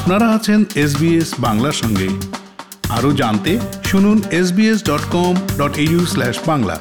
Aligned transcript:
আপনারা 0.00 0.28
আছেন 0.28 0.64
এসবিএস 0.74 1.34
বাংলার 1.38 1.72
সঙ্গে। 1.72 2.08
আরও 2.88 3.12
জানতে 3.12 3.58
শুনুন 3.84 4.22
SBS 4.30 4.84
dot 4.84 5.04
com 5.10 5.34
dot 5.58 5.74
Bangla. 6.46 6.80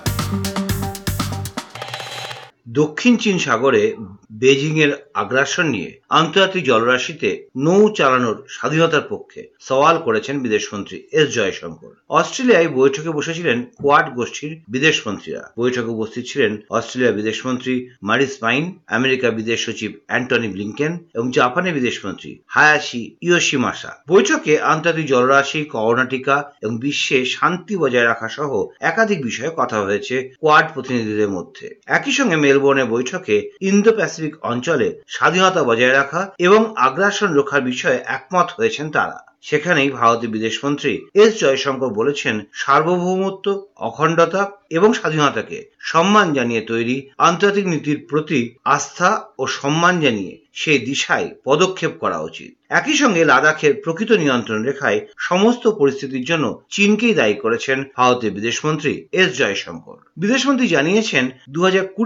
দক্ষিণ 2.70 3.18
চীন 3.18 3.38
সাগরে 3.38 3.96
বেজিং 4.32 4.80
এর 4.80 4.92
আগ্রাসন 5.14 5.68
নিয়ে 5.70 6.00
আন্তর্জাতিক 6.10 6.66
জলরাশিতে 6.66 7.48
নৌ 7.58 7.90
চালানোর 7.90 8.44
স্বাধীনতার 8.50 9.02
পক্ষে 9.10 9.50
সওয়াল 9.60 9.98
করেছেন 9.98 10.40
বিদেশমন্ত্রী 10.40 11.04
এস 11.12 11.34
জয়শঙ্কর। 11.34 11.96
অস্ট্রেলিয়ায় 12.10 12.68
বৈঠকে 12.68 13.10
বসেছিলেন 13.10 13.66
কোয়াড 13.82 14.16
গোষ্ঠীর 14.16 14.62
বিদেশমন্ত্রীরা। 14.68 15.52
বৈঠকে 15.58 15.90
উপস্থিত 15.90 16.26
ছিলেন 16.26 16.58
অস্ট্রেলিয়া 16.70 17.12
বিদেশমন্ত্রী 17.12 17.90
মারিস 18.04 18.38
পাইন 18.38 18.80
আমেরিকা 18.88 19.30
বিদেশ 19.30 19.66
সচিব 19.66 20.00
অ্যান্টনি 20.08 20.48
ব্লিংকেন 20.48 20.98
এবং 21.14 21.32
জাপানের 21.32 21.74
বিদেশমন্ত্রী 21.74 22.40
হায়াশি 22.48 23.18
ইয়োশিমাসা। 23.22 24.04
বৈঠকে 24.08 24.60
আন্তর্জাতিক 24.60 25.08
জলরাশি, 25.08 25.64
করোনা 25.64 26.06
টিকা 26.06 26.52
এবং 26.62 26.80
বিশ্বে 26.80 27.26
শান্তি 27.26 27.78
বজায় 27.78 28.06
রাখা 28.06 28.30
সহ 28.30 28.66
একাধিক 28.80 29.24
বিষয়ে 29.24 29.52
কথা 29.58 29.82
হয়েছে 29.82 30.30
কোয়াড 30.40 30.68
প্রতিনিধিদের 30.74 31.30
মধ্যে। 31.30 31.80
একই 31.86 32.12
সঙ্গে 32.12 32.36
মেলবোর্নে 32.36 32.84
বৈঠকে 32.84 33.52
ইন্দো 33.62 33.92
প্যাসিফিক 33.92 34.18
অঞ্চলে 34.42 35.04
স্বাধীনতা 35.08 35.64
বজায় 35.64 35.94
রাখা 35.94 36.32
এবং 36.40 36.74
আগ্রাসন 36.78 37.34
রক্ষার 37.34 37.62
বিষয়ে 37.62 38.00
একমত 38.06 38.48
হয়েছেন 38.58 38.92
তারা। 38.92 39.26
সেখানেই 39.42 39.90
ভারতের 39.90 40.30
বিদেশমন্ত্রী 40.30 41.06
এস 41.14 41.40
জয়শঙ্কর 41.40 41.90
বলেছেন, 41.90 42.44
সার্বভৌমত্ব, 42.54 43.68
অখণ্ডতা 43.76 44.52
এবং 44.70 44.94
স্বাধীনতাকে 44.94 45.70
সম্মান 45.80 46.34
জানিয়ে 46.34 46.62
তৈরি 46.62 47.10
আন্তর্জাতিক 47.18 47.68
নীতির 47.68 48.06
প্রতি 48.10 48.56
আস্থা 48.66 49.22
ও 49.38 49.48
সম্মান 49.48 50.00
জানিয়ে 50.00 50.49
সেই 50.62 50.80
দিশায় 50.80 51.30
পদক্ষেপ 51.46 51.92
করা 52.00 52.20
উচিত। 52.20 52.52
একই 52.70 52.94
সঙ্গে 52.94 53.26
লাদাখের 53.26 53.74
প্রকৃত 53.84 54.12
নিয়ন্ত্রণ 54.12 54.64
রেখায় 54.64 55.00
সমস্ত 55.18 55.64
পরিস্থিতির 55.68 56.26
জন্য 56.26 56.46
চীনকেই 56.70 57.14
দায়ী 57.14 57.34
করেছেন 57.34 57.84
ভারতের 57.98 58.32
বিদেশমন্ত্রী 58.32 58.94
এস 59.12 59.30
জয়শঙ্কর। 59.38 59.98
বিদেশমন্ত্রী 60.18 60.68
জানিয়েছেন 60.68 61.30
দু 61.50 61.62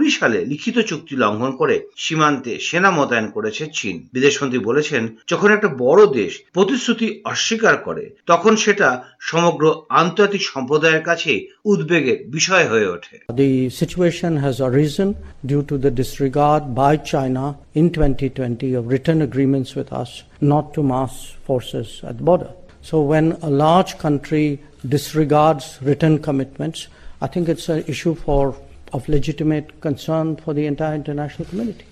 সালে 0.10 0.46
লিখিত 0.46 0.80
চুক্তি 0.80 1.16
লঙ্ঘন 1.16 1.52
করে 1.52 1.76
সীমান্তে 1.98 2.60
সেনা 2.60 2.92
মোতায়েন 2.92 3.28
করেছে 3.32 3.64
চীন। 3.74 4.08
বিদেশমন্ত্রী 4.14 4.60
বলেছেন, 4.60 5.08
যখন 5.28 5.50
একটা 5.52 5.70
বড় 5.78 6.02
দেশ 6.14 6.40
প্রতিশ্রুতি 6.54 7.08
অস্বীকার 7.26 7.78
করে, 7.78 8.04
তখন 8.26 8.56
সেটা 8.56 9.04
সমগ্র 9.20 9.64
আন্তর্জাতিক 9.90 10.42
সম্প্রদায়ের 10.44 11.04
কাছে 11.04 11.34
উদ্বেগের 11.66 12.20
বিষয় 12.28 12.66
হয়ে 12.68 12.88
ওঠে। 12.88 13.16
The 13.30 13.52
situation 13.82 14.32
has 14.46 14.56
arisen 14.70 15.10
due 15.50 15.64
to 15.70 15.76
the 15.86 15.92
disregard 16.00 16.64
by 16.82 16.94
China 17.12 17.46
in 17.80 17.86
2020 17.90 18.43
of 18.44 18.88
written 18.88 19.22
agreements 19.22 19.76
with 19.76 19.92
us 19.92 20.24
not 20.42 20.74
to 20.74 20.84
mass 20.84 21.36
forces 21.46 22.02
at 22.04 22.18
the 22.18 22.24
border. 22.24 22.52
So 22.82 23.02
when 23.02 23.34
a 23.42 23.50
large 23.50 23.98
country 23.98 24.60
disregards 24.88 25.80
written 25.82 26.20
commitments, 26.20 26.88
I 27.22 27.28
think 27.28 27.48
it's 27.48 27.70
an 27.70 27.86
issue 27.88 28.16
for 28.16 28.56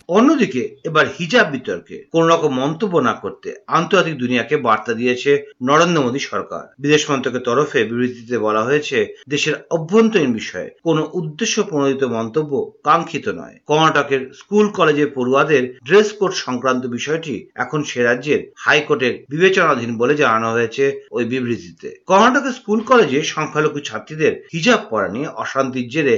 অন্যদিকে, 0.07 0.77
এবার 0.83 1.05
হিজাব 1.19 1.47
বিতর্কে 1.52 1.97
কোন 2.11 2.23
রকম 2.27 2.52
মন্তব্য 2.59 2.99
না 2.99 3.13
করতে 3.13 3.49
আন্তর্জাতিক 3.67 4.16
দুনিয়াকে 4.17 4.57
বার্তা 4.57 4.94
দিয়েছে 4.94 5.31
নরেন্দ্র 5.61 6.02
মোদী 6.02 6.19
সরকার। 6.19 6.63
বিদেশ 6.79 7.09
মন্ত্রকের 7.09 7.41
তরফে 7.41 7.83
বিবৃতিতে 7.83 8.38
বলা 8.38 8.63
হয়েছে, 8.63 8.97
দেশের 9.27 9.55
অভ্যন্তরীণ 9.69 10.33
বিষয়ে 10.33 10.69
কোনো 10.83 11.02
উদ্দেশ্য 11.13 11.63
প্রণোদিত 11.63 12.03
মন্তব্য 12.03 12.52
কাঙ্ক্ষিত 12.83 13.27
নয়। 13.29 13.55
কর্ণাটকের 13.66 14.22
স্কুল 14.33 14.69
কলেজের 14.69 15.09
পড়ুয়াদের 15.16 15.63
ড্রেস 15.83 16.13
কোড 16.13 16.31
সংক্রান্ত 16.31 16.83
বিষয়টি 16.88 17.47
এখন 17.55 17.83
সে 17.83 18.03
রাজ্যের 18.03 18.41
হাইকোর্টের 18.55 19.13
বিবেচনাধীন 19.29 19.97
বলে 19.97 20.16
জানানো 20.16 20.47
হয়েছে 20.52 21.02
ওই 21.11 21.23
বিবৃতিতে। 21.25 21.89
কর্ণাটকের 22.06 22.53
স্কুল 22.53 22.79
কলেজে 22.83 23.23
সংখ্যালঘু 23.23 23.79
ছাত্রীদের 23.79 24.33
হিজাব 24.53 24.79
পরা 24.89 25.07
নিয়ে 25.07 25.28
অশান্তির 25.28 25.89
জেরে 25.89 26.16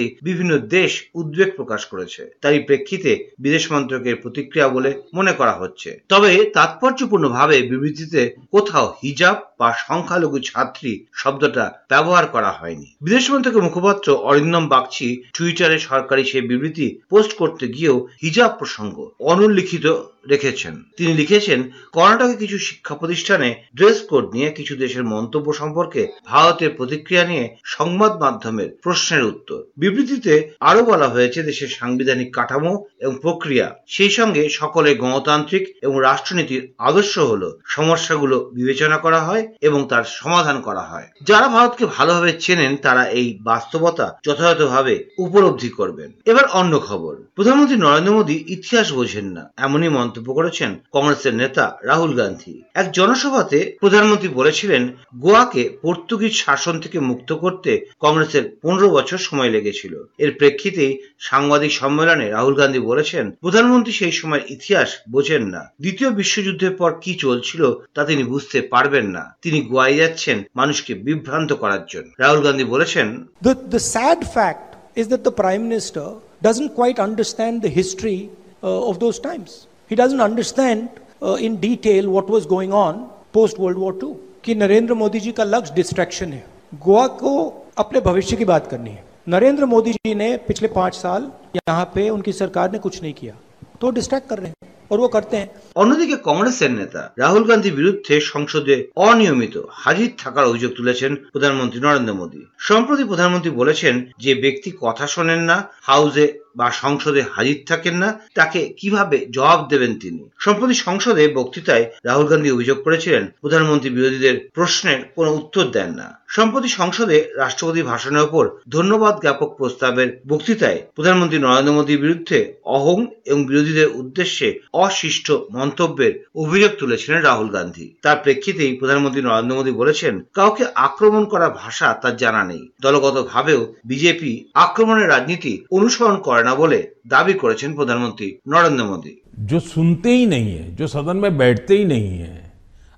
ইতিমধ্যেই 0.00 0.16
বিভিন্ন 0.22 0.52
দেশ 0.68 0.92
উদ্বেগ 1.14 1.50
প্রকাশ 1.56 1.82
করেছে। 1.86 2.22
তারই 2.40 2.60
প্রেক্ষিতে 2.60 3.12
বিদেশ 3.38 3.64
মন্ত্রকের 3.72 4.16
প্রতিক্রিয়া 4.16 4.68
বলে 4.68 4.90
মনে 5.14 5.32
করা 5.32 5.52
হচ্ছে। 5.52 5.90
তবে 6.08 6.30
তাৎপর্যপূর্ণভাবে 6.54 7.56
বিবৃতিতে 7.62 8.22
কোথাও 8.50 8.86
হিজাব 9.02 9.36
বা 9.60 9.72
সংখ্যালঘু 9.86 10.38
ছাত্রী 10.38 11.04
শব্দটা 11.12 11.72
ব্যবহার 11.88 12.26
করা 12.26 12.50
হয়নি। 12.50 12.96
বিদেশ 13.00 13.30
মন্ত্রকের 13.30 13.62
মুখপাত্র 13.62 14.14
অরিন্দম 14.14 14.68
বাগচি 14.68 15.22
টুইটারে 15.34 15.78
সরকারি 15.78 16.24
সেই 16.24 16.40
বিবৃতি 16.40 16.98
পোস্ট 17.10 17.32
করতে 17.36 17.68
গিয়েও 17.68 18.08
হিজাব 18.22 18.50
প্রসঙ্গ 18.58 19.10
অনুল্লিখিত 19.20 20.02
রেখেছেন। 20.28 20.82
তিনি 20.96 21.14
লিখেছেন, 21.14 21.70
কর্ণাটকে 21.92 22.36
কিছু 22.36 22.58
শিক্ষা 22.58 22.94
প্রতিষ্ঠানে 22.94 23.54
ড্রেস 23.76 24.02
কোড 24.08 24.34
নিয়ে 24.34 24.50
কিছু 24.50 24.76
দেশের 24.76 25.04
মন্তব্য 25.04 25.52
সম্পর্কে 25.52 26.08
ভারতের 26.26 26.70
প্রতিক্রিয়া 26.70 27.24
নিয়ে 27.24 27.56
সংবাদ 27.64 28.20
মাধ্যমের 28.20 28.76
প্রশ্নের 28.82 29.24
উত্তর। 29.24 29.62
বিবৃতিতে 29.76 30.50
আরও 30.60 30.84
বলা 30.84 31.08
হয়েছে, 31.08 31.42
দেশের 31.42 31.68
সাংবিধানিক 31.68 32.34
কাঠামো 32.34 32.84
এবং 33.00 33.18
প্রক্রিয়া, 33.22 33.74
সেই 33.86 34.10
সঙ্গে 34.10 34.48
সকলের 34.48 34.98
গণতান্ত্রিক 34.98 35.76
এবং 35.82 36.00
রাষ্ট্রনীতির 36.00 36.72
আদর্শ 36.78 37.18
হল 37.18 37.58
সমস্যাগুলো 37.64 38.50
বিবেচনা 38.54 38.98
করা 38.98 39.20
হয় 39.20 39.45
এবং 39.60 39.86
তার 39.88 40.04
সমাধান 40.04 40.60
করা 40.60 40.80
হয়। 40.80 41.08
যারা 41.22 41.48
ভারতকে 41.48 41.86
ভালোভাবে 41.86 42.32
চেনেন, 42.40 42.76
তারা 42.76 43.04
এই 43.04 43.38
বাস্তবতা 43.40 44.18
যথাযথভাবে 44.24 45.04
উপলব্ধি 45.18 45.68
করবেন। 45.68 46.12
এবার 46.24 46.46
অন্য 46.52 46.80
খবর। 46.80 47.16
প্রধানমন্ত্রী 47.34 47.76
নরেন্দ্র 47.76 48.14
মোদী 48.14 48.44
ইতিহাস 48.46 48.92
বোঝেন 48.92 49.26
না, 49.26 49.52
এমনই 49.56 49.88
মন্তব্য 49.88 50.34
করেছেন 50.34 50.70
কংগ্রেসের 50.92 51.34
নেতা 51.34 51.76
রাহুল 51.82 52.12
গান্ধী। 52.14 52.62
এক 52.74 52.92
জনসভাতে 52.92 53.76
প্রধানমন্ত্রী 53.80 54.28
বলেছিলেন, 54.28 54.88
গোয়াকে 55.16 55.78
পর্তুগিজ 55.82 56.34
শাসন 56.36 56.80
থেকে 56.80 57.00
মুক্ত 57.00 57.32
করতে 57.32 57.86
কংগ্রেসের 58.00 58.56
পনেরো 58.62 58.90
বছর 58.90 59.18
সময় 59.18 59.50
লেগেছিল। 59.50 60.02
এর 60.18 60.34
প্রেক্ষিতেই 60.38 60.98
সাংবাদিক 61.18 61.72
সম্মেলনে 61.72 62.30
রাহুল 62.30 62.54
গান্ধী 62.54 62.78
বলেছেন, 62.78 63.30
প্রধানমন্ত্রী 63.30 63.92
সেই 63.92 64.12
সময়ের 64.12 64.42
ইতিহাস 64.48 64.96
বোঝেন 65.10 65.46
না। 65.46 65.72
দ্বিতীয় 65.80 66.10
বিশ্বযুদ্ধের 66.10 66.74
পর 66.76 66.92
কি 67.00 67.14
চলছিল 67.14 67.72
তা 67.94 68.04
তিনি 68.04 68.24
বুঝতে 68.24 68.60
পারবেন 68.60 69.06
না। 69.06 69.35
তিনি 69.43 69.59
গোয়ায় 69.69 69.95
যাচ্ছেন 70.01 70.37
মানুষকে 70.55 70.91
বিভ্রান্ত 71.07 71.51
করার 71.53 71.83
জন্য 71.91 72.09
রাহুল 72.21 72.41
গান্ধী 72.47 72.65
বলেছেন 72.73 73.07
The, 73.47 73.53
the 73.75 73.83
sad 73.95 74.19
fact 74.35 74.69
is 74.95 75.05
that 75.07 75.23
the 75.23 75.35
Prime 75.41 75.63
Minister 75.69 76.07
doesn't 76.41 76.71
quite 76.79 76.97
understand 76.99 77.53
the 77.61 77.71
history 77.71 78.19
uh, 78.63 78.89
of 78.89 78.95
those 78.99 79.17
times. 79.19 79.49
He 79.91 79.95
doesn't 79.95 80.21
understand 80.21 80.79
uh, 81.21 81.45
in 81.45 81.51
detail 81.59 82.03
what 82.09 82.25
was 82.29 82.43
going 82.47 82.71
on 82.85 82.93
post 83.33 83.55
World 83.57 83.77
War 83.77 83.93
II. 83.95 84.13
कि 84.43 84.53
नरेंद्र 84.55 84.93
मोदी 84.93 85.19
जी 85.19 85.31
का 85.31 85.43
लक्ष्य 85.45 85.73
distraction 85.75 86.31
है 86.33 86.43
गोवा 86.81 87.05
को 87.17 87.33
अपने 87.77 87.99
भविष्य 88.01 88.35
की 88.37 88.45
बात 88.45 88.67
करनी 88.67 88.89
है 88.89 89.03
नरेंद्र 89.29 89.65
मोदी 89.65 89.91
जी 89.93 90.13
ने 90.15 90.35
पिछले 90.47 90.67
पांच 90.77 90.95
साल 90.95 91.31
यहाँ 91.55 91.85
पे 91.95 92.09
उनकी 92.09 92.31
सरकार 92.33 92.71
ने 92.71 92.79
कुछ 92.85 93.01
नहीं 93.01 93.13
किया 93.13 93.35
तो 93.81 93.91
डिस्ट्रैक्ट 93.97 94.27
कर 94.29 94.39
रहे 94.39 94.47
हैं 94.47 94.54
और 94.91 94.99
वो 94.99 95.07
करते 95.07 95.37
हैं 95.37 95.49
অন্যদিকে 95.75 96.15
কংগ্রেসের 96.25 96.71
নেতা 96.71 97.01
রাহুল 97.17 97.43
গান্ধীর 97.43 97.75
বিরুদ্ধে 97.75 98.15
সংসদে 98.31 98.75
অনিয়মিত 99.01 99.55
হাজির 99.75 100.09
থাকার 100.17 100.45
অভিযোগ 100.45 100.71
তুলেছেন 100.75 101.11
প্রধানমন্ত্রী 101.33 101.79
নরেন্দ্র 101.81 102.13
মোদী 102.13 102.41
সম্প্রতি 102.59 103.03
প্রধানমন্ত্রী 103.03 103.51
বলেছেন 103.51 103.93
যে 104.19 104.31
ব্যক্তি 104.35 104.69
কথা 104.81 105.05
শোনেন 105.07 105.41
না 105.41 105.57
হাউসে 105.81 106.25
বা 106.56 106.70
সংসদে 106.70 107.22
হাজির 107.34 107.58
থাকেন 107.68 107.94
না, 107.96 108.08
তাকে 108.34 108.60
কীভাবে 108.80 109.26
জবাব 109.30 109.68
দেবেন 109.68 109.92
তিনি? 109.98 110.22
সম্প্রতি 110.38 110.74
সংসদে 110.74 111.28
বক্তৃতায় 111.28 111.84
রাহুল 112.04 112.26
গান্ধী 112.26 112.50
অভিযোগ 112.50 112.78
করেছিলেন, 112.82 113.26
প্রধানমন্ত্রী 113.40 113.90
বিরোধীদের 113.90 114.48
প্রশ্নের 114.54 114.98
কোনো 115.14 115.30
উত্তর 115.32 115.64
দেন 115.66 115.90
না। 115.94 116.08
সম্প্রতি 116.28 116.68
সংসদে 116.68 117.24
রাষ্ট্রপতি 117.36 117.82
ভাষণের 117.82 118.22
উপর 118.22 118.44
ধন্যবাদ 118.68 119.14
জ্ঞাপক 119.20 119.50
প্রস্তাবের 119.56 120.20
বক্তৃতায় 120.28 120.82
প্রধানমন্ত্রী 120.94 121.38
নরেন্দ্র 121.38 121.72
মোদীর 121.72 122.00
বিরুদ্ধে 122.00 122.38
অহং 122.64 123.06
এবং 123.24 123.40
বিরোধীদের 123.44 123.88
উদ্দেশ্যে 123.94 124.48
অশিষ্ট 124.72 125.32
মন্তব্যের 125.50 126.12
অভিযোগ 126.34 126.72
তুলেছিলেন 126.78 127.22
রাহুল 127.22 127.48
গান্ধী। 127.48 127.94
তার 128.02 128.16
প্রেক্ষিতেই 128.22 128.76
প্রধানমন্ত্রী 128.76 129.22
নরেন্দ্র 129.22 129.56
মোদী 129.56 129.70
বলেছেন, 129.70 130.14
কাউকে 130.34 130.64
আক্রমণ 130.74 131.24
করা 131.24 131.48
ভাষা 131.50 131.88
তার 131.94 132.16
জানা 132.16 132.44
নেই। 132.44 132.68
দলগতভাবেও 132.80 133.60
বিজেপি 133.84 134.32
আক্রমণের 134.54 135.08
রাজনীতি 135.08 135.52
অনুসরণ 135.70 136.16
করে 136.18 136.42
না 136.45 136.53
বলে 136.55 136.79
দাবি 137.07 137.33
করেছেন 137.41 137.69
প্রধানমন্ত্রী 137.77 138.27
নরেন্দ্র 138.47 138.85
মোদী 138.85 139.13
जो 139.43 139.57
सुनते 139.65 140.11
ही 140.11 140.25
नहीं 140.27 140.49
है 140.53 140.65
जो 140.75 140.85
सदन 140.87 141.17
में 141.17 141.31
बैठते 141.37 141.73
ही 141.75 141.85
नहीं 141.85 142.11
है 142.19 142.35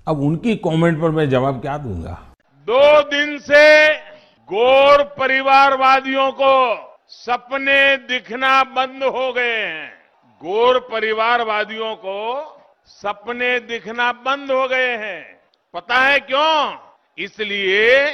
अब 0.06 0.16
उनकी 0.20 0.52
कमेंट 0.58 0.96
पर 1.02 1.10
मैं 1.10 1.28
जवाब 1.30 1.54
क्या 1.60 1.76
दूंगा 1.78 2.14
दो 2.68 2.86
दिन 3.10 3.30
से 3.40 3.64
गौर 4.48 5.02
परिवारवादियों 5.14 6.30
को 6.34 6.54
सपने 7.16 7.80
दिखना 8.08 8.52
बंद 8.72 9.02
हो 9.08 9.32
गए 9.32 9.56
हैं 9.66 9.88
गौर 10.40 10.78
परिवारवादियों 10.86 11.94
को 11.98 12.18
सपने 12.90 13.58
दिखना 13.62 14.10
बंद 14.22 14.50
हो 14.50 14.66
गए 14.68 14.92
हैं 14.98 15.20
पता 15.74 15.98
है 15.98 16.18
क्यों 16.22 16.54
इसलिए 17.18 18.06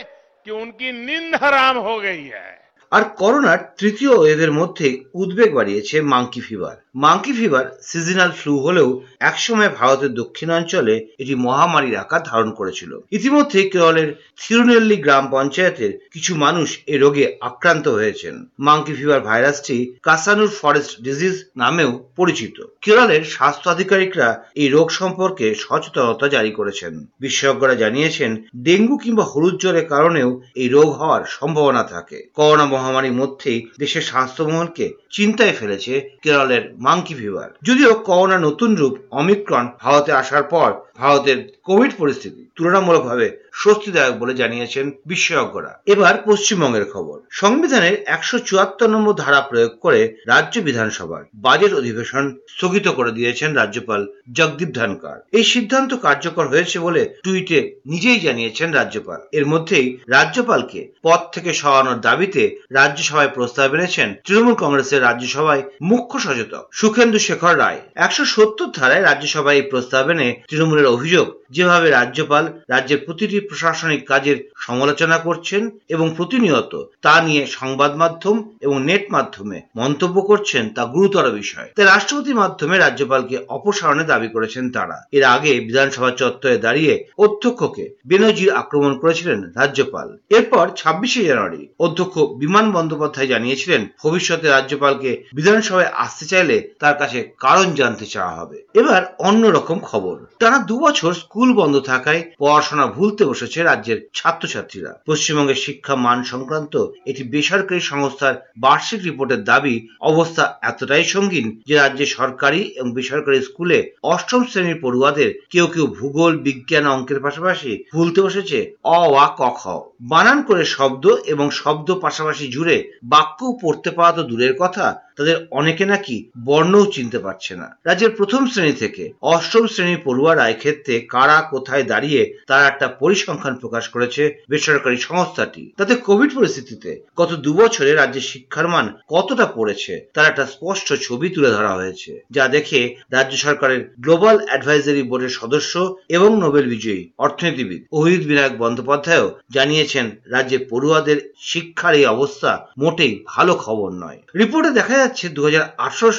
कि 0.46 0.50
उनकी 0.52 0.92
नींद 0.94 1.34
हराम 1.42 1.76
हो 1.78 1.98
गई 2.00 2.24
है 2.26 2.48
আর 2.95 3.03
করোনার 3.17 3.59
তৃতীয় 3.79 4.13
ওয়েভের 4.17 4.51
মধ্যে 4.51 4.87
উদ্বেগ 5.13 5.49
বাড়িয়েছে 5.53 5.95
monkey 6.01 6.41
fever. 6.41 6.75
Monkey 6.95 7.33
fever 7.33 7.65
seasonal 7.81 8.31
flu 8.31 8.53
হলেও 8.59 8.89
একসময় 9.19 9.71
ভারতের 9.79 10.11
দক্ষিণাঞ্চলে 10.13 10.95
এটি 11.19 11.33
মহামারীর 11.35 11.95
আকার 11.95 12.21
ধারণ 12.23 12.49
করেছিল। 12.51 12.91
ইতিমধ্যে 13.11 13.59
কেরলের 13.69 14.09
থিরুনেল্লি 14.41 14.97
গ্রাম 14.97 15.25
পঞ্চায়েতের 15.31 15.91
কিছু 16.11 16.31
মানুষ 16.35 16.67
এ 16.87 16.95
রোগে 16.97 17.25
আক্রান্ত 17.41 17.85
হয়েছেন। 17.87 18.35
মাঙ্কি 18.59 18.93
ফিভার 18.93 19.21
ভাইরাসটি 19.21 19.77
কাসানুর 20.03 20.51
ফরেস্ট 20.61 20.93
ডিজিজ 21.01 21.35
নামেও 21.57 21.91
পরিচিত। 22.15 22.55
কেরলের 22.81 23.23
স্বাস্থ্য 23.25 23.67
আধিকারিকরা 23.69 24.29
এই 24.55 24.69
রোগ 24.69 24.87
সম্পর্কে 24.91 25.45
সচেতনতা 25.55 26.27
জারি 26.27 26.51
করেছেন। 26.51 26.93
বিশেষজ্ঞরা 27.19 27.75
জানিয়েছেন, 27.75 28.31
ডেঙ্গু 28.57 28.95
কিংবা 28.97 29.23
হলুদ 29.23 29.55
জ্বরের 29.61 29.85
কারণেও 29.85 30.29
এই 30.55 30.67
রোগ 30.69 30.89
হওয়ার 30.89 31.23
সম্ভাবনা 31.27 31.83
থাকে। 31.83 32.17
করোনা 32.33 32.65
মহামারীর 32.85 33.19
মধ্যেই 33.21 33.59
দেশের 33.79 34.01
স্বাস্থ্যমহলকে 34.01 34.85
চিন্তায় 35.11 35.53
ফেলেছে 35.53 35.93
কেরলের 36.21 36.63
মাঙ্কি 36.77 37.13
ফিভার 37.13 37.49
যদিও 37.63 37.93
করোনা 37.93 38.37
নতুন 38.39 38.75
রূপ 38.75 38.93
অমিক্রন 39.11 39.65
ভারতে 39.81 40.11
আসার 40.11 40.43
পর 40.43 40.69
ভারতের 40.97 41.37
কোভিড 41.63 41.91
পরিস্থিতি 41.97 42.41
তুলনামূলকভাবে 42.55 43.27
স্বস্তিদায়ক 43.53 44.15
বলে 44.19 44.33
জানিয়েছেন 44.33 44.91
বিশেষজ্ঞরা। 45.05 45.71
এবার 45.85 46.15
পশ্চিমবঙ্গের 46.25 46.85
খবর। 46.91 47.17
সংবিধানের 47.31 47.95
একশো 48.05 48.37
চুয়াত্তর 48.39 48.89
নম্বর 48.89 49.13
ধারা 49.13 49.41
প্রয়োগ 49.41 49.71
করে 49.81 50.01
রাজ্য 50.27 50.55
বিধানসভার 50.59 51.23
বাজেট 51.35 51.73
অধিবেশন 51.73 52.25
স্থগিত 52.49 52.87
করে 52.87 53.11
দিয়েছেন 53.11 53.49
রাজ্যপাল 53.53 54.01
জগদীপ 54.33 54.69
ধনকর 54.73 55.17
এই 55.31 55.43
সিদ্ধান্ত 55.43 55.91
কার্যকর 55.95 56.45
হয়েছে 56.47 56.77
বলে 56.79 57.01
টুইটে 57.23 57.59
নিজেই 57.85 58.19
জানিয়েছেন 58.19 58.69
রাজ্যপাল। 58.73 59.19
এর 59.31 59.45
মধ্যেই 59.45 59.87
রাজ্যপালকে 60.07 60.81
পদ 61.03 61.19
থেকে 61.31 61.53
সরানোর 61.53 62.01
দাবিতে 62.01 62.43
রাজ্যসভায় 62.79 63.31
প্রস্তাব 63.37 63.69
এনেছেন 63.77 64.09
তৃণমূল 64.25 64.55
কংগ্রেসের 64.63 65.05
রাজ্যসভায় 65.07 65.63
মুখ্য 65.89 66.13
সচেতক 66.25 66.63
সুখেন্দু 66.79 67.19
শেখর 67.27 67.53
রায়। 67.63 67.79
একশো 68.05 68.23
সত্তর 68.35 68.67
ধারায় 68.77 69.05
রাজ্যসভায় 69.09 69.59
এই 69.59 69.65
প্রস্তাব 69.71 70.05
এনে 70.13 70.27
তৃণমূলের 70.49 70.91
অভিযোগ, 70.95 71.27
যেভাবে 71.55 71.87
রাজ্যপাল 71.89 72.43
রাজ্যের 72.73 73.03
প্রতিটি 73.05 73.37
প্রশাসনিক 73.49 74.01
কাজের 74.11 74.37
সমালোচনা 74.65 75.17
করছেন 75.27 75.63
এবং 75.95 76.07
প্রতিনিয়ত 76.17 76.73
তা 77.05 77.15
নিয়ে 77.27 77.43
সংবাদ 77.59 77.91
মাধ্যম 78.03 78.35
এবং 78.65 78.77
নেট 78.89 79.03
মাধ্যমে 79.15 79.57
মন্তব্য 79.81 80.17
করছেন 80.29 80.63
তা 80.75 80.83
গুরুতর 80.95 81.25
বিষয়। 81.39 81.67
তাই 81.75 81.85
রাষ্ট্রপতির 81.85 82.39
মাধ্যমে 82.43 82.75
রাজ্যপালকে 82.77 83.35
অপসারণের 83.57 84.09
দাবি 84.11 84.29
করেছেন 84.35 84.63
তারা। 84.75 84.97
এর 85.17 85.23
আগে 85.35 85.51
বিধানসভা 85.67 86.09
চত্বরে 86.19 86.57
দাঁড়িয়ে 86.65 86.93
অধ্যক্ষকে 87.25 87.83
বেনজির 88.09 88.51
আক্রমণ 88.61 88.93
করেছিলেন 89.01 89.39
রাজ্যপাল। 89.59 90.07
এরপর 90.37 90.65
ছাব্বিশে 90.79 91.21
জানুয়ারি 91.29 91.61
অধ্যক্ষ 91.85 92.15
বিমান 92.55 92.71
বন্দ্যোপাধ্যায় 92.71 93.27
জানিয়েছিলেন, 93.27 93.81
ভবিষ্যতে 94.03 94.47
রাজ্যপালকে 94.47 95.23
বিধানসভায় 95.33 95.89
আসতে 95.95 96.25
চাইলে 96.25 96.55
তার 96.79 96.95
কাছে 96.97 97.19
কারণ 97.39 97.73
জানতে 97.73 98.05
চাওয়া 98.05 98.35
হবে। 98.35 98.57
এবার 98.73 99.15
অন্যরকম 99.19 99.79
খবর। 99.79 100.15
টানা 100.39 100.57
দু 100.57 100.75
বছর 100.79 101.13
স্কুল 101.13 101.53
বন্ধ 101.53 101.79
থাকায় 101.79 102.21
পড়াশোনা 102.39 102.85
ভুলতে 102.87 103.23
বসেছে 103.25 103.63
রাজ্যের 103.63 103.99
ছাত্রছাত্রীরা। 104.13 104.91
পশ্চিমবঙ্গের 105.07 105.55
শিক্ষা 105.55 105.95
মান 105.95 106.23
সংক্রান্ত 106.23 106.73
একটি 107.07 107.23
বেসরকারি 107.23 107.81
সংস্থার 107.81 108.35
বার্ষিক 108.57 109.01
রিপোর্টের 109.03 109.43
দাবি, 109.43 109.75
অবস্থা 110.01 110.43
এতটাই 110.61 111.03
সঙ্গীন 111.03 111.45
যে 111.67 111.75
রাজ্যের 111.75 112.09
সরকারি 112.19 112.61
এবং 112.61 112.89
বেসরকারি 112.93 113.39
স্কুলে 113.41 113.79
অষ্টম 114.03 114.41
শ্রেণির 114.43 114.81
পড়ুয়াদের 114.81 115.29
কেউ 115.49 115.67
কেউ 115.67 115.85
ভূগোল, 115.87 116.33
বিজ্ঞান 116.37 116.85
অঙ্কের 116.87 117.19
পাশাপাশি 117.19 117.71
ভুলতে 117.93 118.19
বসেছে, 118.21 118.59
অ 118.83 118.97
আ, 119.13 119.27
ক, 119.39 119.41
খ। 119.59 119.63
বানান 120.01 120.41
করে 120.41 120.63
শব্দ 120.65 121.05
এবং 121.25 121.49
শব্দ 121.51 121.91
পাশাপাশি 122.05 122.44
জুড়ে 122.47 122.77
বাক্য 123.03 123.39
পড়তে 123.61 123.89
পাওয়া 123.91 124.11
তো 124.11 124.23
দূরের 124.23 124.53
কথা। 124.59 124.85
তাদের 125.17 125.35
অনেকে 125.59 125.85
নাকি 125.85 126.15
বর্ণও 126.47 126.85
চিনতে 126.95 127.19
পারছে 127.25 127.53
না। 127.61 127.67
রাজ্যের 127.87 128.11
প্রথম 128.19 128.41
শ্রেণি 128.51 128.73
থেকে 128.83 129.03
অষ্টম 129.33 129.63
শ্রেণির 129.73 130.03
পড়ুয়ারা 130.05 130.43
এক্ষেত্রে 130.47 130.95
কারা 131.13 131.37
কোথায় 131.53 131.85
দাঁড়িয়ে 131.91 132.21
তার 132.49 132.63
একটা 132.71 132.87
পরিসংখ্যান 133.01 133.55
প্রকাশ 133.61 133.85
করেছে 133.89 134.23
বেসরকারি 134.49 134.97
সংস্থাটি। 135.09 135.63
তাতে 135.79 135.93
কোভিড 136.07 136.29
পরিস্থিতিতে 136.37 136.91
গত 137.17 137.31
দুবছরে 137.45 137.91
রাজ্যের 137.93 138.29
শিক্ষার 138.31 138.67
মান 138.67 138.85
কতটা 139.09 139.45
পড়েছে 139.55 139.93
তার 140.15 140.29
একটা 140.31 140.45
স্পষ্ট 140.45 140.87
ছবি 141.05 141.27
তুলে 141.29 141.49
ধরা 141.51 141.71
হয়েছে, 141.73 142.11
যা 142.31 142.43
দেখে 142.47 142.79
রাজ্য 143.11 143.35
সরকারের 143.45 143.81
গ্লোবাল 143.99 144.37
অ্যাডভাইজারি 144.47 145.03
বোর্ডের 145.09 145.37
সদস্য 145.39 145.73
এবং 146.09 146.29
নোবেল 146.43 146.65
বিজয়ী 146.73 147.01
অর্থনীতিবিদ 147.17 147.81
অহিত 147.91 148.21
বিনায়ক 148.29 148.53
বন্দ্যোপাধ্যায়ও 148.57 149.33
জানিয়েছেন, 149.51 150.05
রাজ্যে 150.35 150.57
পড়ুয়াদের 150.69 151.17
শিক্ষার 151.41 151.93
এই 151.99 152.05
অবস্থা 152.05 152.51
মোটেই 152.77 153.13
ভালো 153.27 153.53
খবর 153.55 153.89
নয়। 154.03 154.19
রিপোর্টে 154.41 154.71
দেখা 154.71 154.95
যাচ্ছে 155.05 155.25
দু 155.37 155.41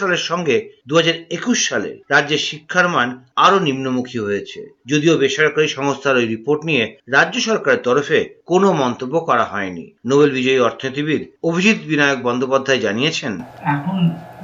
সালের 0.01 0.23
সঙ্গে 0.31 0.57
দু 0.91 0.95
সালে। 1.69 1.91
রাজ্যের 2.15 2.43
শিক্ষার 2.49 2.87
মান 2.95 3.09
আরও 3.45 3.59
নিম্নমুখী 3.69 4.19
হয়েছে। 4.27 4.61
যদিও 4.91 5.15
বেসরকারি 5.23 5.69
সংস্থার 5.79 6.19
ওই 6.21 6.27
রিপোর্ট 6.35 6.61
নিয়ে 6.69 6.85
রাজ্য 7.17 7.37
সরকারের 7.49 7.85
তরফে 7.89 8.19
কোনো 8.51 8.69
মন্তব্য 8.83 9.15
করা 9.29 9.45
হয়নি। 9.53 9.85
নোবেল 10.11 10.31
বিজয়ী 10.37 10.61
অর্থনীতিবিদ 10.69 11.23
অভিজিৎ 11.49 11.79
বিনায়ক 11.91 12.19
বন্দ্যোপাধ্যায় 12.29 12.81
জানিয়েছেন, 12.87 13.33
এখন 13.75 13.97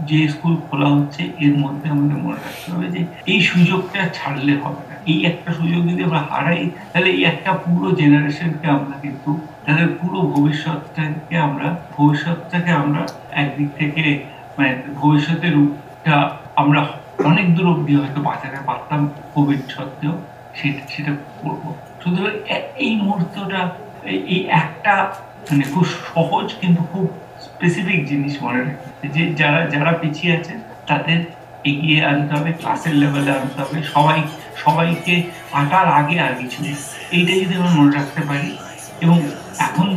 যে 0.09 0.19
স্কুল 0.35 0.55
খোলা 0.67 0.89
হচ্ছে, 0.97 1.23
এর 1.47 1.55
মধ্যে 1.62 1.87
আমাদের 1.94 2.19
মনে 2.25 2.39
রাখতে 2.44 2.69
হবে 2.73 2.87
যে 2.94 3.00
এই 3.33 3.41
সুযোগটা 3.50 4.00
ছাড়লে 4.17 4.53
হবে 4.62 4.83
না। 4.89 4.94
এই 5.12 5.19
একটা 5.31 5.50
সুযোগ 5.59 5.81
যদি 5.91 6.03
আমরা 6.09 6.23
হারাই, 6.31 6.62
তাহলে 6.93 7.11
এই 7.17 7.23
একটা 7.33 7.50
পুরো 7.65 7.89
জেনারেশনকে 8.00 8.67
আমরা 8.77 8.94
কিন্তু 9.05 9.31
তাদের 9.67 9.88
পুরো 9.88 10.20
ভবিষ্যৎটাকে 10.20 11.38
আমরা 11.38 11.76
ভবিষ্যৎটাকে 11.97 12.70
আমরা 12.70 13.06
একদিক 13.31 13.69
থেকে 13.79 14.25
মানে 14.59 14.82
ভবিষ্যতের 14.94 15.55
রূপটা 15.55 16.37
আমরা 16.56 16.87
অনেক 17.25 17.55
দূর 17.55 17.70
অব্দি 17.70 17.97
হয়তো 17.97 18.23
বাঁচাতে 18.23 18.56
পারতাম 18.67 19.11
কোভিড 19.35 19.61
সত্ত্বেও, 19.69 20.12
সেটা 20.55 20.79
সেটা 20.88 21.12
করব। 21.43 21.75
সুতরাং 22.05 22.59
এই 22.76 22.97
মুহূর্তটা, 22.97 23.70
এই- 24.05 24.49
একটা 24.49 25.12
মানে 25.50 25.65
খুব 25.75 25.85
সহজ 25.85 26.55
কিন্তু 26.61 26.82
খুব 26.82 27.11
স্পেসিফিক 27.41 28.06
জিনিস 28.06 28.43
মনে 28.43 28.65
রাখতে 28.65 29.08
যে 29.08 29.35
যারা 29.35 29.67
যারা 29.67 29.93
পিছিয়ে 29.93 30.37
আছে 30.37 30.53
তাদের 30.87 31.25
এগিয়ে 31.65 32.05
আনতে 32.05 32.35
হবে 32.35 32.53
ক্লাসের 32.53 32.94
লেভেলে 32.94 33.31
আনতে 33.31 33.62
হবে, 33.62 33.82
সবাই, 33.82 34.23
সবাইকে 34.56 35.23
আঁটার 35.53 35.88
আগে 35.88 36.20
আর 36.20 36.35
কিছু 36.35 36.62
নেই। 36.62 36.75
এইটা 37.11 37.32
যদি 37.32 37.55
আমরা 37.55 37.70
মনে 37.70 37.97
রাখতে 37.97 38.20
পারি 38.20 38.56
এবং 39.00 39.23
এখন 39.64 39.88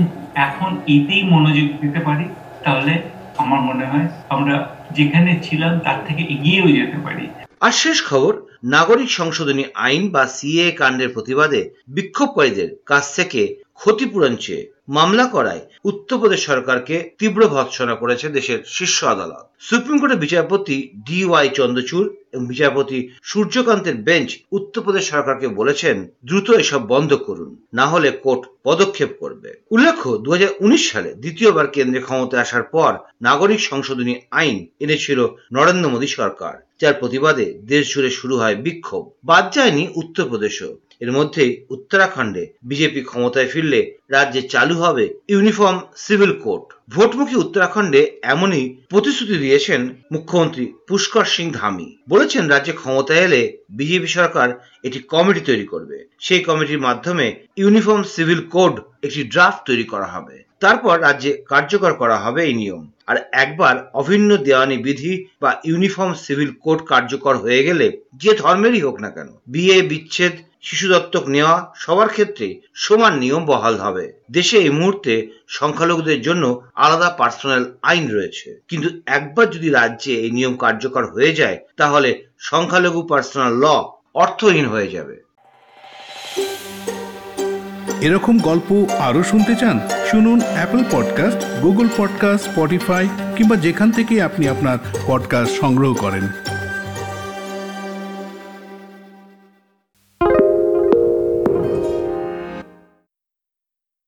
এখন 0.48 0.72
এতেই 0.96 1.24
মনোযোগ 1.34 1.68
দিতে 1.84 2.00
পারি, 2.08 2.26
তাহলে 2.66 2.94
আমার 3.38 3.60
মনে 3.70 3.86
হয় 3.92 4.08
আমরা 4.30 4.56
যেখানে 4.98 5.32
ছিলাম 5.46 5.74
তার 5.86 6.00
থেকে 6.08 6.22
এগিয়েও 6.34 6.70
যেতে 6.78 6.98
পারি। 7.06 7.26
আর 7.62 7.74
শেষ 7.84 7.98
খবর, 8.10 8.34
নাগরিক 8.76 9.10
সংশোধনী 9.20 9.64
আইন 9.86 10.04
বা 10.10 10.24
সিএ 10.36 10.68
কাণ্ডের 10.72 11.14
প্রতিবাদে 11.16 11.62
বিক্ষোভকারীদের 11.96 12.70
কাছ 12.86 13.04
থেকে 13.16 13.42
ক্ষতিপূরণ 13.80 14.34
চেয়ে 14.36 14.64
মামলা 14.98 15.26
করায় 15.26 15.62
উত্তরপ্রদেশ 15.86 16.42
সরকারকে 16.50 16.96
তীব্র 17.20 17.42
ভৎসনা 17.48 17.96
করেছে 18.02 18.26
দেশের 18.30 18.60
শীর্ষ 18.76 18.98
আদালত। 19.14 19.44
সুপ্রিম 19.60 19.98
কোর্টের 20.00 20.24
বিচারপতি 20.26 20.78
ডি 21.08 21.20
ওয়াই 21.26 21.48
চন্দ্রচূড় 21.60 22.08
এবং 22.36 22.46
বিচারপতি 22.48 22.98
সূর্যকান্তের 23.24 23.96
বেঞ্চ 24.08 24.30
উত্তরপ্রদেশ 24.52 25.04
সরকারকে 25.10 25.48
বলেছেন, 25.60 25.96
দ্রুত 26.26 26.48
এসব 26.64 26.82
বন্ধ 26.88 27.12
করুন, 27.28 27.52
না 27.74 27.86
হলে 27.88 28.10
কোর্ট 28.24 28.44
পদক্ষেপ 28.64 29.12
করবে। 29.20 29.50
উল্লেখ্য 29.72 30.10
দু 30.18 30.30
হাজার 30.32 30.52
উনিশ 30.60 30.84
সালে 30.92 31.10
দ্বিতীয়বার 31.14 31.68
কেন্দ্রে 31.68 32.02
ক্ষমতায় 32.02 32.42
আসার 32.42 32.64
পর 32.64 32.92
নাগরিক 33.22 33.60
সংশোধনী 33.60 34.14
আইন 34.32 34.58
এনেছিল 34.80 35.20
নরেন্দ্র 35.54 35.90
মোদী 35.90 36.08
সরকার, 36.08 36.56
যার 36.82 36.94
প্রতিবাদে 36.94 37.48
দেশ 37.66 37.84
জুড়ে 37.94 38.10
শুরু 38.10 38.36
হয় 38.38 38.56
বিক্ষোভ। 38.56 39.04
বাদ 39.24 39.46
যায়নি 39.54 39.84
উত্তরপ্রদেশও 39.96 40.72
এর 41.02 41.12
মধ্যেই 41.12 41.52
উত্তরাখণ্ডে 41.70 42.44
বিজেপি 42.64 43.02
ক্ষমতায় 43.02 43.48
ফিরলে 43.48 43.82
রাজ্যে 44.10 44.42
চালু 44.42 44.76
হবে 44.76 45.06
ইউনিফর্ম 45.30 45.78
সিভিল 45.96 46.32
কোড। 46.44 46.64
ভোটমুখী 46.90 47.36
উত্তরাখণ্ডে 47.36 48.02
এমনই 48.24 48.66
প্রতিশ্রুতি 48.90 49.38
দিয়েছেন 49.38 49.82
মুখ্যমন্ত্রী 50.12 50.66
পুষ্কর 50.88 51.26
সিং 51.26 51.52
ধামি। 51.52 51.88
বলেছেন, 52.10 52.44
রাজ্যে 52.50 52.74
ক্ষমতায় 52.74 53.24
এলে 53.24 53.42
বিজেপি 53.70 54.08
সরকার 54.08 54.48
একটি 54.84 55.00
কমিটি 55.00 55.40
তৈরি 55.40 55.66
করবে। 55.66 55.98
সেই 56.20 56.42
কমিটির 56.44 56.80
মাধ্যমে 56.80 57.26
ইউনিফর্ম 57.58 58.04
সিভিল 58.04 58.42
কোড 58.50 58.76
একটি 59.04 59.22
ড্রাফট 59.24 59.62
তৈরি 59.66 59.84
করা 59.84 60.06
হবে। 60.06 60.36
তারপর 60.60 60.96
রাজ্যে 61.02 61.32
কার্যকর 61.50 61.94
করা 61.94 62.18
হবে 62.18 62.42
এই 62.44 62.54
নিয়ম। 62.54 62.84
আর 63.08 63.18
একবার 63.32 63.76
অভিন্ন 63.94 64.30
দেওয়ানি 64.38 64.78
বিধি 64.78 65.14
বা 65.42 65.52
ইউনিফর্ম 65.64 66.14
সিভিল 66.26 66.50
কোড 66.64 66.80
কার্যকর 66.86 67.36
হয়ে 67.38 67.64
গেলে 67.64 67.88
যে 68.16 68.32
ধর্মেরই 68.34 68.82
হোক 68.82 68.96
না 69.02 69.10
কেন, 69.10 69.30
বিয়ে, 69.48 69.78
বিচ্ছেদ 69.82 70.36
শিশু 70.66 70.88
দত্তক 70.88 71.28
নেওয়া 71.28 71.74
সবার 71.76 72.10
ক্ষেত্রে 72.10 72.62
সমান 72.74 73.18
নিয়ম 73.18 73.46
বহাল 73.46 73.78
হবে। 73.78 74.14
দেশে 74.32 74.58
এই 74.58 74.70
মুহূর্তে 74.70 75.28
সংখ্যালঘুদের 75.48 76.22
জন্য 76.22 76.62
আলাদা 76.76 77.10
পার্সোনাল 77.10 77.74
আইন 77.82 78.12
রয়েছে। 78.12 78.60
কিন্তু 78.68 78.90
একবার 79.06 79.50
যদি 79.50 79.70
রাজ্যে 79.70 80.14
এই 80.14 80.32
নিয়ম 80.32 80.58
কার্যকর 80.58 81.06
হয়ে 81.06 81.36
যায়, 81.36 81.58
তাহলে 81.78 82.24
সংখ্যালঘু 82.38 83.02
পার্সোনাল 83.02 83.54
ল 83.54 83.66
অর্থহীন 84.14 84.66
হয়ে 84.66 84.88
যাবে। 84.88 85.26
এরকম 88.02 88.40
গল্প 88.40 88.86
আরও 89.00 89.24
শুনতে 89.24 89.56
চান? 89.56 89.80
শুনুন 90.12 90.42
Apple 90.54 90.84
podcast 90.92 91.62
Google 91.62 91.88
podcast 91.98 92.50
Spotify 92.50 93.10
কিংবা 93.36 93.56
যেখান 93.56 93.92
থেকে 93.92 94.22
আপনি 94.22 94.48
আপনার 94.48 94.78
পডকাস্ট 95.08 95.60
সংগ্রহ 95.60 95.94
করেন। 95.94 96.28